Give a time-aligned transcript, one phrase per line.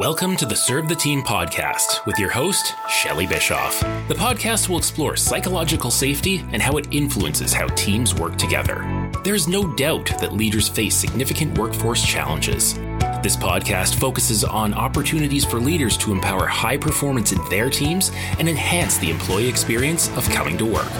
[0.00, 3.78] Welcome to the Serve the Team podcast with your host, Shelly Bischoff.
[4.08, 9.12] The podcast will explore psychological safety and how it influences how teams work together.
[9.22, 12.74] There's no doubt that leaders face significant workforce challenges.
[13.22, 18.48] This podcast focuses on opportunities for leaders to empower high performance in their teams and
[18.48, 20.90] enhance the employee experience of coming to work.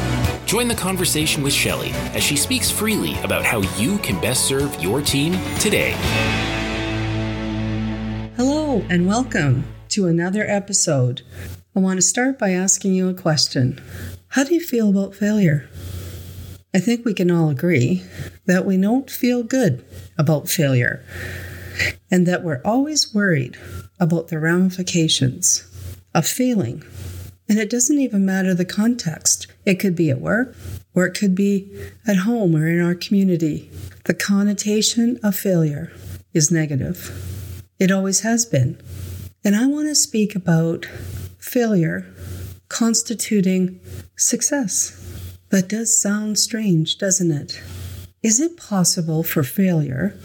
[0.46, 4.80] Join the conversation with Shelly as she speaks freely about how you can best serve
[4.80, 5.96] your team today.
[8.36, 11.22] Hello, and welcome to another episode.
[11.76, 13.80] I want to start by asking you a question
[14.30, 15.70] How do you feel about failure?
[16.74, 18.02] I think we can all agree
[18.46, 19.84] that we don't feel good
[20.18, 21.04] about failure
[22.10, 23.56] and that we're always worried
[24.00, 25.62] about the ramifications
[26.12, 26.82] of failing.
[27.48, 29.46] And it doesn't even matter the context.
[29.64, 30.56] It could be at work,
[30.92, 31.70] or it could be
[32.04, 33.70] at home or in our community.
[34.06, 35.92] The connotation of failure
[36.32, 37.43] is negative.
[37.78, 38.80] It always has been.
[39.44, 40.86] And I want to speak about
[41.38, 42.06] failure
[42.68, 43.80] constituting
[44.16, 45.00] success.
[45.50, 47.62] That does sound strange, doesn't it?
[48.22, 50.18] Is it possible for failure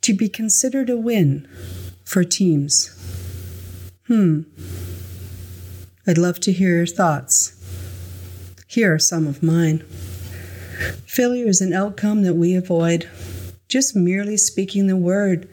[0.00, 1.46] to be considered a win
[2.04, 2.90] for teams?
[4.06, 4.42] Hmm.
[6.06, 7.52] I'd love to hear your thoughts.
[8.66, 9.80] Here are some of mine.
[11.06, 13.08] Failure is an outcome that we avoid.
[13.68, 15.48] Just merely speaking the word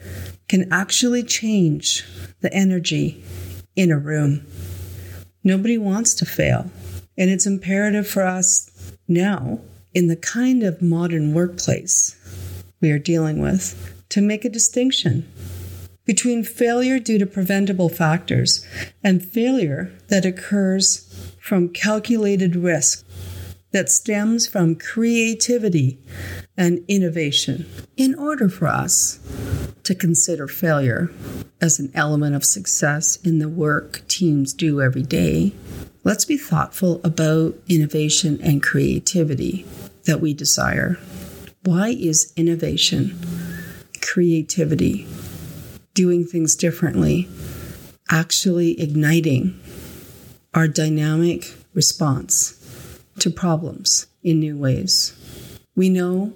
[0.52, 2.04] can actually change
[2.42, 3.24] the energy
[3.74, 4.46] in a room.
[5.42, 6.70] Nobody wants to fail.
[7.16, 9.60] And it's imperative for us now,
[9.94, 12.14] in the kind of modern workplace
[12.82, 15.26] we are dealing with, to make a distinction
[16.04, 18.62] between failure due to preventable factors
[19.02, 23.06] and failure that occurs from calculated risk
[23.72, 25.98] that stems from creativity
[26.56, 27.66] and innovation.
[27.96, 29.18] In order for us
[29.82, 31.10] to consider failure
[31.60, 35.52] as an element of success in the work teams do every day,
[36.04, 39.66] let's be thoughtful about innovation and creativity
[40.04, 40.98] that we desire.
[41.64, 43.18] Why is innovation,
[44.00, 45.06] creativity,
[45.94, 47.28] doing things differently,
[48.10, 49.58] actually igniting
[50.54, 52.61] our dynamic response
[53.18, 55.14] to problems in new ways?
[55.74, 56.32] We know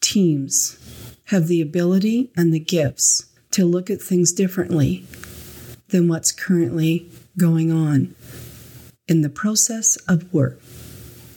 [0.00, 0.78] teams
[1.26, 5.04] have the ability and the gifts to look at things differently
[5.88, 8.14] than what's currently going on
[9.06, 10.60] in the process of work.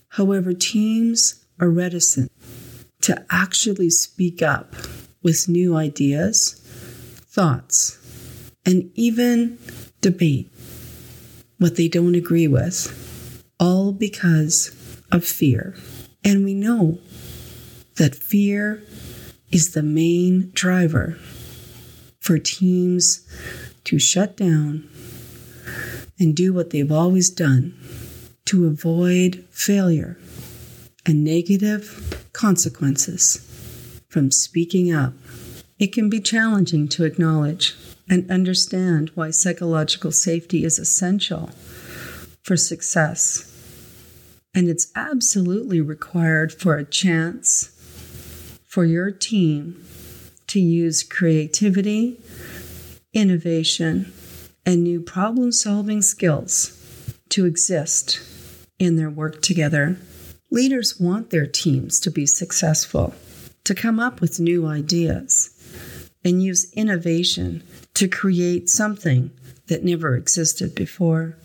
[0.10, 2.32] However, teams are reticent
[3.02, 4.76] to actually speak up
[5.24, 6.56] with new ideas,
[7.30, 7.98] thoughts,
[8.66, 9.58] and even
[10.02, 10.52] debate
[11.58, 14.70] what they don't agree with, all because
[15.12, 15.76] of fear.
[16.24, 17.00] And we know
[17.98, 18.84] that fear
[19.52, 21.18] is the main driver
[22.20, 23.28] for teams
[23.84, 24.88] to shut down
[26.20, 27.78] and do what they've always done
[28.46, 30.18] to avoid failure
[31.06, 33.48] and negative consequences
[34.08, 35.14] from speaking up.
[35.80, 37.76] It can be challenging to acknowledge
[38.08, 41.50] and understand why psychological safety is essential
[42.44, 43.51] for success.
[44.54, 47.70] And it's absolutely required for a chance
[48.66, 49.84] for your team
[50.48, 52.20] to use creativity,
[53.14, 54.12] innovation,
[54.66, 56.78] and new problem solving skills
[57.30, 58.20] to exist
[58.78, 59.98] in their work together.
[60.50, 63.14] Leaders want their teams to be successful,
[63.64, 65.50] to come up with new ideas,
[66.26, 67.64] and use innovation
[67.94, 69.32] to create something
[69.68, 71.38] that never existed before.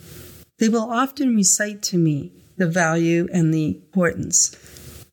[0.59, 4.55] They will often recite to me the value and the importance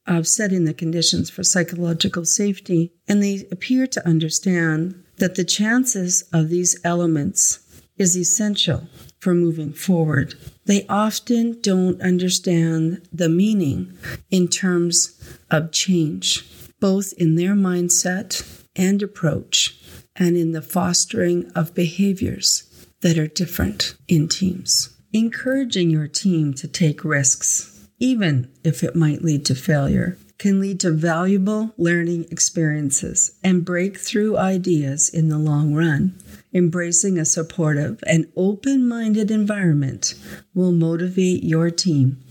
[0.05, 6.23] of setting the conditions for psychological safety, and they appear to understand that the chances
[6.33, 7.59] of these elements
[7.97, 8.87] is essential
[9.19, 10.35] for moving forward.
[10.65, 13.97] They often don't understand the meaning
[14.29, 16.45] in terms of change,
[16.79, 19.79] both in their mindset and approach,
[20.15, 22.63] and in the fostering of behaviors
[23.01, 24.92] that are different in teams.
[25.13, 30.79] Encouraging your team to take risks even if it might lead to failure, can lead
[30.79, 36.13] to valuable learning experiences and breakthrough ideas in the long run.
[36.53, 40.15] Embracing a supportive and open minded environment
[40.53, 42.21] will motivate your team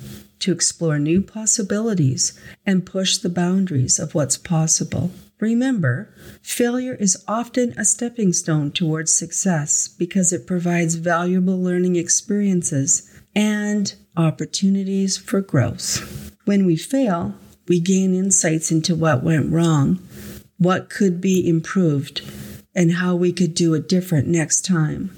[0.40, 5.10] to explore new possibilities and push the boundaries of what's possible.
[5.42, 13.12] Remember, failure is often a stepping stone towards success because it provides valuable learning experiences
[13.34, 16.30] and opportunities for growth.
[16.44, 17.34] When we fail,
[17.66, 19.98] we gain insights into what went wrong,
[20.58, 22.22] what could be improved,
[22.72, 25.10] and how we could do it different next time.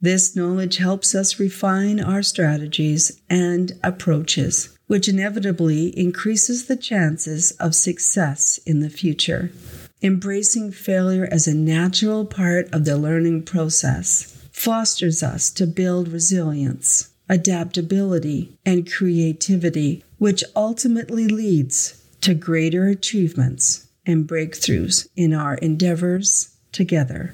[0.00, 7.74] This knowledge helps us refine our strategies and approaches, which inevitably increases the chances of
[7.74, 9.52] success in the future.
[10.02, 17.10] Embracing failure as a natural part of the learning process fosters us to build resilience,
[17.28, 27.32] adaptability, and creativity, which ultimately leads to greater achievements and breakthroughs in our endeavors together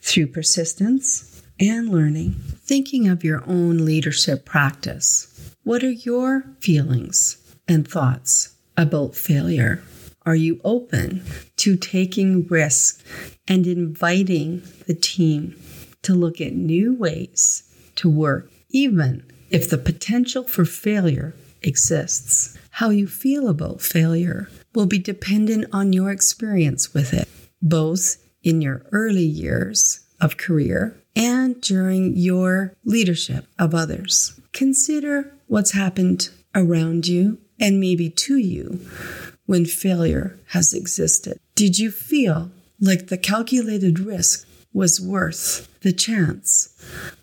[0.00, 2.32] through persistence and learning.
[2.64, 7.36] Thinking of your own leadership practice, what are your feelings
[7.68, 9.82] and thoughts about failure?
[10.24, 11.22] Are you open
[11.56, 13.02] to taking risks
[13.46, 15.60] and inviting the team
[16.02, 17.62] to look at new ways
[17.96, 22.56] to work, even if the potential for failure exists?
[22.70, 27.28] How you feel about failure will be dependent on your experience with it,
[27.60, 34.40] both in your early years of career and during your leadership of others.
[34.52, 38.80] Consider what's happened around you and maybe to you
[39.46, 41.38] when failure has existed.
[41.54, 42.50] Did you feel
[42.80, 46.74] like the calculated risk was worth the chance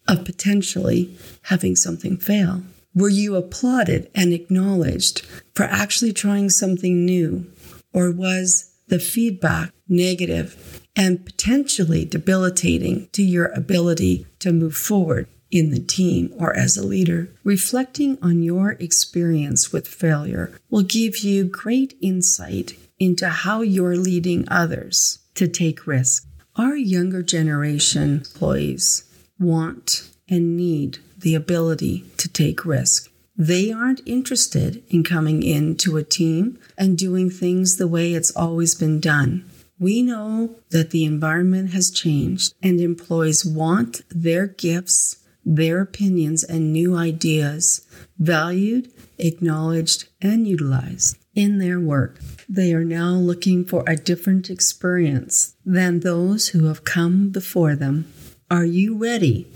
[0.08, 2.64] of potentially having something fail?
[2.94, 7.50] Were you applauded and acknowledged for actually trying something new?
[7.94, 15.70] Or was the feedback negative and potentially debilitating to your ability to move forward in
[15.70, 17.30] the team or as a leader.
[17.44, 24.50] Reflecting on your experience with failure will give you great insight into how you're leading
[24.50, 26.26] others to take risks.
[26.56, 29.04] Our younger generation employees
[29.40, 33.08] want and need the ability to take risks.
[33.38, 38.74] They aren't interested in coming into a team and doing things the way it's always
[38.74, 39.47] been done.
[39.80, 46.74] We know that the environment has changed and employees want their gifts, their opinions, and
[46.74, 47.86] new ideas
[48.18, 52.20] valued, acknowledged, and utilized in their work.
[52.50, 58.12] They are now looking for a different experience than those who have come before them.
[58.50, 59.48] Are you ready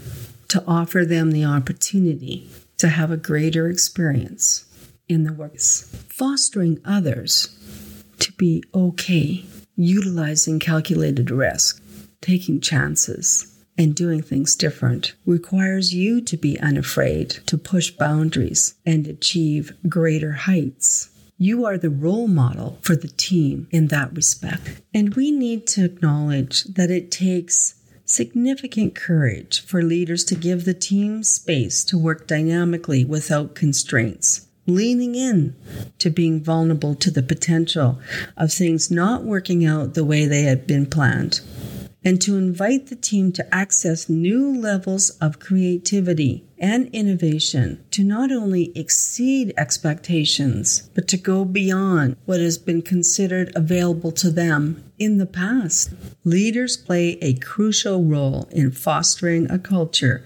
[0.49, 2.47] to offer them the opportunity
[2.77, 4.65] to have a greater experience
[5.09, 5.89] in the works?
[6.09, 7.57] Fostering others
[8.19, 9.45] to be okay
[9.75, 11.81] utilizing calculated risk,
[12.21, 13.47] taking chances,
[13.77, 20.33] and doing things different requires you to be unafraid to push boundaries and achieve greater
[20.33, 21.09] heights.
[21.37, 24.81] You are the role model for the team in that respect.
[24.93, 27.75] And we need to acknowledge that it takes
[28.05, 35.15] significant courage for leaders to give the team space to work dynamically without constraints leaning
[35.15, 35.55] in
[35.97, 37.99] to being vulnerable to the potential
[38.37, 41.41] of things not working out the way they had been planned,
[42.03, 48.31] and to invite the team to access new levels of creativity and innovation to not
[48.31, 55.17] only exceed expectations, but to go beyond what has been considered available to them in
[55.17, 55.91] the past.
[56.23, 60.23] Leaders play a crucial role in fostering a culture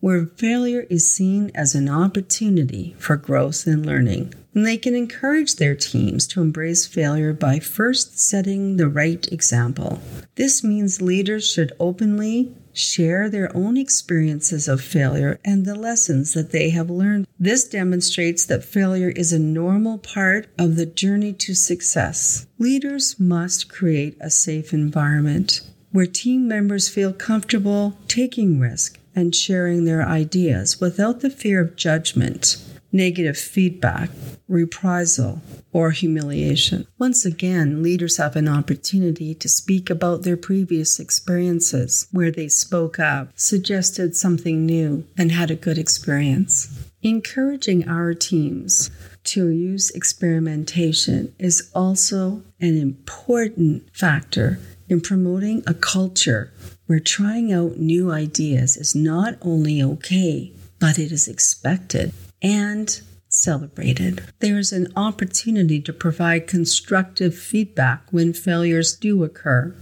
[0.00, 4.32] where failure is seen as an opportunity for growth and learning.
[4.54, 10.00] And they can encourage their teams to embrace failure by first setting the right example.
[10.34, 16.52] This means leaders should openly share their own experiences of failure and the lessons that
[16.52, 17.26] they have learned.
[17.38, 22.46] This demonstrates that failure is a normal part of the journey to success.
[22.58, 25.60] Leaders must create a safe environment
[25.90, 31.76] where team members feel comfortable taking risk and sharing their ideas without the fear of
[31.76, 32.56] judgment
[32.92, 34.10] negative feedback,
[34.48, 35.40] reprisal,
[35.72, 36.86] or humiliation.
[36.98, 42.98] Once again, leaders have an opportunity to speak about their previous experiences where they spoke
[42.98, 46.90] up, suggested something new, and had a good experience.
[47.02, 48.90] Encouraging our teams
[49.24, 54.58] to use experimentation is also an important factor
[54.88, 56.52] in promoting a culture
[56.86, 64.22] where trying out new ideas is not only okay, but it is expected and celebrated.
[64.40, 69.74] There is an opportunity to provide constructive feedback when failures do occur,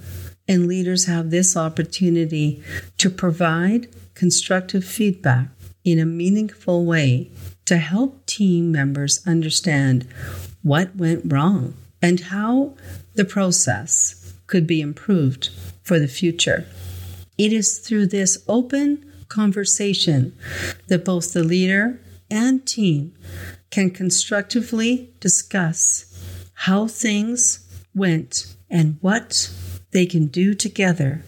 [0.47, 2.63] and leaders have this opportunity
[2.99, 5.49] to provide constructive feedback
[5.85, 7.31] in a meaningful way
[7.65, 10.07] to help team members understand
[10.63, 12.75] what went wrong and how
[13.15, 15.51] the process could be improved
[15.83, 16.67] for the future.
[17.39, 20.37] It is through this open conversation
[20.89, 23.15] that both the leader and team
[23.71, 26.07] can constructively discuss
[26.55, 29.51] how things went and what
[29.93, 31.23] they can do together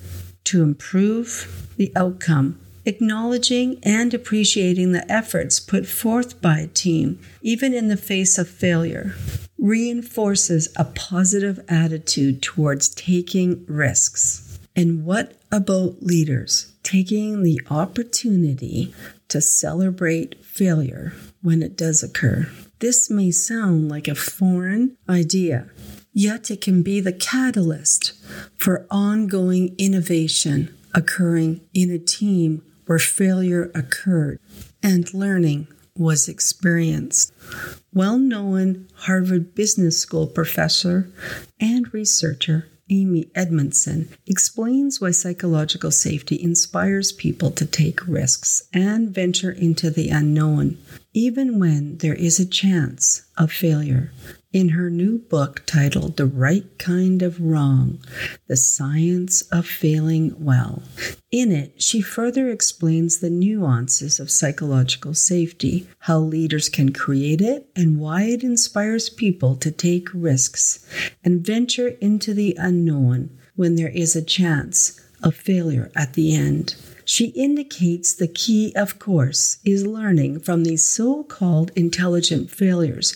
[0.45, 7.73] to improve the outcome, acknowledging and appreciating the efforts put forth by a team, even
[7.73, 9.15] in the face of failure,
[9.59, 14.59] reinforces a positive attitude towards taking risks.
[14.75, 18.95] And what about leaders taking the opportunity
[19.27, 22.47] to celebrate failure when it does occur?
[22.81, 25.71] This may sound like a foreign idea,
[26.13, 28.13] yet it can be the catalyst
[28.59, 34.39] for ongoing innovation occurring in a team where failure occurred
[34.83, 37.33] and learning was experienced.
[37.95, 41.09] Well known Harvard Business School professor
[41.59, 49.53] and researcher Amy Edmondson explains why psychological safety inspires people to take risks and venture
[49.53, 50.79] into the unknown,
[51.15, 54.13] even when there is a chance of failure
[54.53, 57.99] in her new book titled The Right Kind of Wrong
[58.49, 60.83] The Science of Failing Well.
[61.31, 67.67] In it, she further explains the nuances of psychological safety, how leaders can create it,
[67.75, 70.87] and why it inspires people to take risks
[71.25, 76.75] and venture into the unknown when there is a chance of failure at the end.
[77.13, 83.15] She indicates the key, of course, is learning from these so called intelligent failures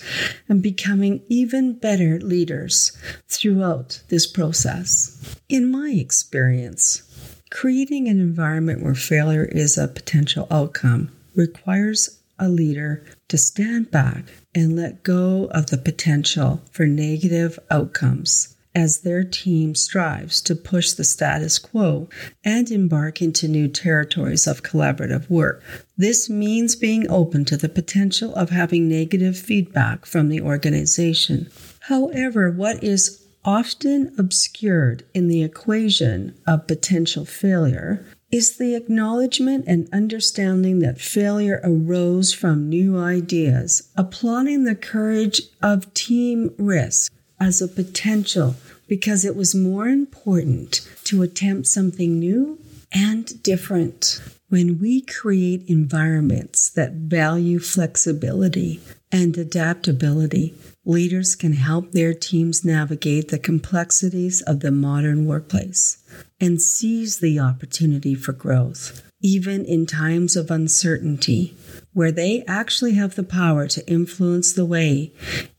[0.50, 2.92] and becoming even better leaders
[3.26, 5.38] throughout this process.
[5.48, 7.04] In my experience,
[7.50, 14.24] creating an environment where failure is a potential outcome requires a leader to stand back
[14.54, 20.92] and let go of the potential for negative outcomes as their team strives to push
[20.92, 22.06] the status quo
[22.44, 25.62] and embark into new territories of collaborative work.
[25.96, 31.50] This means being open to the potential of having negative feedback from the organization.
[31.80, 39.88] However, what is often obscured in the equation of potential failure is the acknowledgement and
[39.90, 47.68] understanding that failure arose from new ideas, applauding the courage of team risk as a
[47.68, 48.56] potential
[48.88, 52.58] because it was more important to attempt something new
[52.92, 54.20] and different.
[54.48, 63.28] When we create environments that value flexibility and adaptability, leaders can help their teams navigate
[63.28, 65.98] the complexities of the modern workplace
[66.40, 71.56] and seize the opportunity for growth, even in times of uncertainty,
[71.96, 75.10] where they actually have the power to influence the way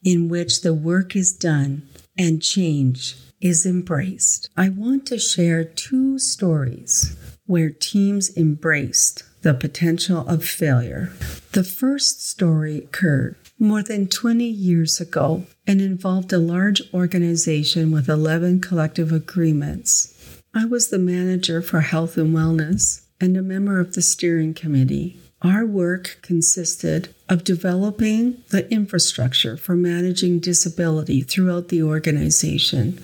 [0.04, 1.82] in which the work is done
[2.16, 4.48] and change is embraced.
[4.56, 7.18] I want to share two stories
[7.48, 11.12] where teams embraced the potential of failure.
[11.54, 18.08] The first story occurred more than 20 years ago and involved a large organization with
[18.08, 20.14] 11 collective agreements.
[20.54, 25.20] I was the manager for health and wellness and a member of the steering committee.
[25.44, 33.00] Our work consisted of developing the infrastructure for managing disability throughout the organization.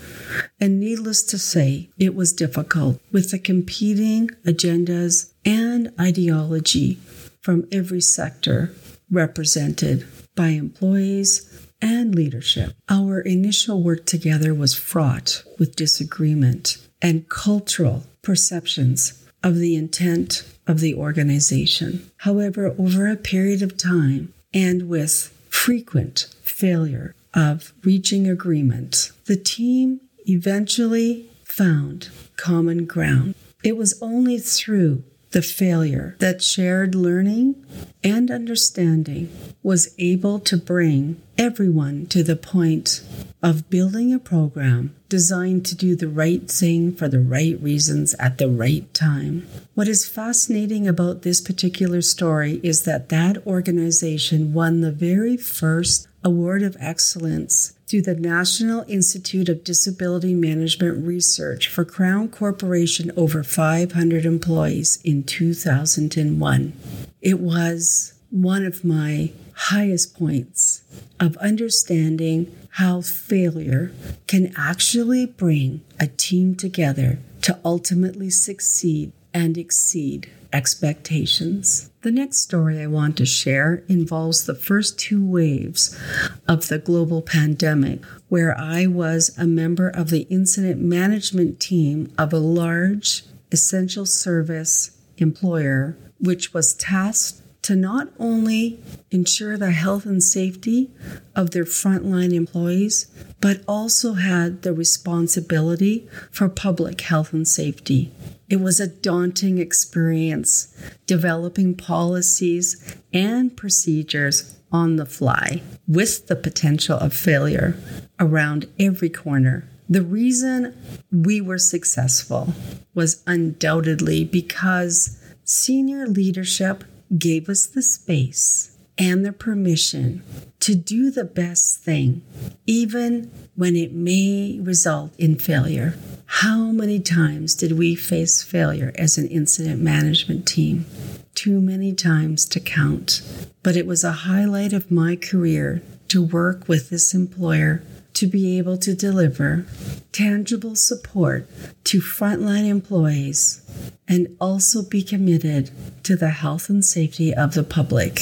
[0.59, 6.95] And needless to say, it was difficult with the competing agendas and ideology
[7.39, 8.73] from every sector
[9.11, 12.73] represented by employees and leadership.
[12.89, 20.79] Our initial work together was fraught with disagreement and cultural perceptions of the intent of
[20.79, 22.09] the organization.
[22.17, 29.99] However, over a period of time and with frequent failure of reaching agreement, the team
[30.25, 33.35] eventually found common ground.
[33.63, 37.65] It was only through the failure that shared learning
[38.03, 39.29] and understanding
[39.63, 43.03] was able to bring everyone to the point
[43.41, 48.37] of building a program designed to do the right thing for the right reasons at
[48.37, 49.47] the right time.
[49.73, 56.07] What is fascinating about this particular story is that that organization won the very first
[56.23, 63.43] Award of Excellence through the National Institute of Disability Management Research for Crown Corporation over
[63.43, 66.73] 500 employees in 2001.
[67.21, 70.83] It was one of my highest points
[71.19, 73.91] of understanding how failure
[74.25, 81.89] can actually bring a team together to ultimately succeed and exceed expectations.
[82.01, 85.99] The next story I want to share involves the first two waves
[86.47, 92.31] of the global pandemic, where I was a member of the incident management team of
[92.31, 98.79] a large essential service employer, which was tasked to not only
[99.09, 100.91] ensure the health and safety
[101.35, 108.11] of their frontline employees, but also had the responsibility for public health and safety.
[108.53, 110.71] It was a daunting experience
[111.07, 117.75] developing policies and procedures on the fly with the potential of failure
[118.19, 119.67] around every corner.
[119.89, 120.77] The reason
[121.11, 122.53] we were successful
[122.93, 126.83] was undoubtedly because senior leadership
[127.17, 130.21] gave us the space and the permission
[130.59, 132.21] to do the best thing,
[132.67, 135.95] even when it may result in failure.
[136.37, 140.87] How many times did we face failure as an incident management team?
[141.35, 143.21] Too many times to count.
[143.61, 147.83] But it was a highlight of my career to work with this employer
[148.15, 149.67] to be able to deliver
[150.11, 151.47] tangible support
[151.83, 153.61] to frontline employees
[154.07, 155.69] and also be committed
[156.01, 158.19] to the health and safety of the public.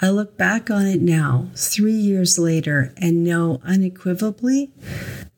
[0.00, 4.70] I look back on it now, three years later, and know unequivocally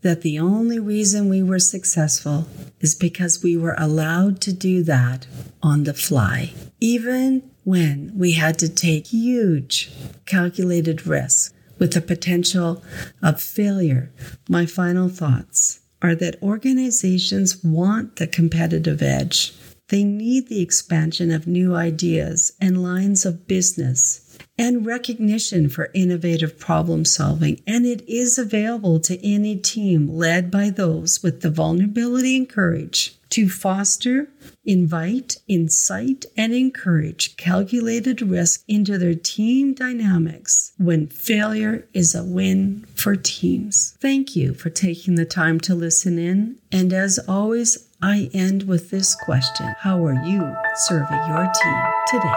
[0.02, 2.46] that the only reason we were successful
[2.80, 5.26] is because we were allowed to do that
[5.62, 9.90] on the fly, even when we had to take huge
[10.26, 12.82] calculated risks with the potential
[13.22, 14.10] of failure.
[14.48, 19.54] My final thoughts are that organizations want the competitive edge.
[19.92, 26.58] They need the expansion of new ideas and lines of business and recognition for innovative
[26.58, 27.60] problem solving.
[27.66, 33.18] And it is available to any team led by those with the vulnerability and courage
[33.32, 34.28] to foster,
[34.64, 42.86] invite, incite, and encourage calculated risk into their team dynamics when failure is a win
[42.94, 43.94] for teams.
[44.00, 46.56] Thank you for taking the time to listen in.
[46.70, 52.34] And as always, I end with this question How are you serving your team today?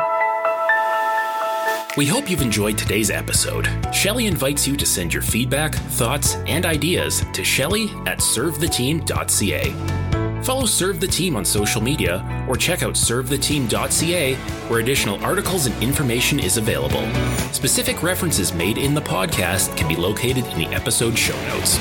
[1.97, 3.67] We hope you've enjoyed today's episode.
[3.91, 10.43] Shelly invites you to send your feedback, thoughts, and ideas to Shelly at servetheteam.ca.
[10.43, 15.83] Follow Serve the Team on social media or check out servetheteam.ca where additional articles and
[15.83, 17.11] information is available.
[17.53, 21.79] Specific references made in the podcast can be located in the episode show notes.